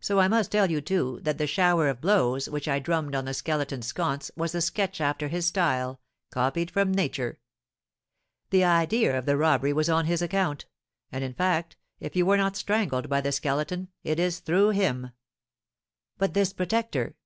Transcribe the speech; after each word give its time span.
So 0.00 0.20
I 0.20 0.26
must 0.28 0.50
tell 0.50 0.70
you, 0.70 0.80
too, 0.80 1.18
that 1.20 1.36
the 1.36 1.46
shower 1.46 1.86
of 1.90 2.00
blows 2.00 2.48
which 2.48 2.66
I 2.66 2.78
drummed 2.78 3.14
on 3.14 3.26
the 3.26 3.34
Skeleton's 3.34 3.88
sconce 3.88 4.30
was 4.34 4.54
a 4.54 4.62
sketch 4.62 5.02
after 5.02 5.28
his 5.28 5.44
style, 5.44 6.00
copied 6.30 6.70
from 6.70 6.90
nature. 6.90 7.38
The 8.48 8.64
idea 8.64 9.18
of 9.18 9.26
the 9.26 9.36
robbery 9.36 9.74
was 9.74 9.90
on 9.90 10.06
his 10.06 10.22
account; 10.22 10.64
and, 11.12 11.22
in 11.22 11.34
fact, 11.34 11.76
if 11.98 12.16
you 12.16 12.24
were 12.24 12.38
not 12.38 12.56
strangled 12.56 13.10
by 13.10 13.20
the 13.20 13.32
Skeleton, 13.32 13.88
it 14.02 14.18
is 14.18 14.38
through 14.40 14.70
him." 14.70 15.10
"But 16.16 16.32
this 16.32 16.54
protector?" 16.54 17.16